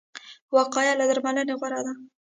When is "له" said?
0.99-1.05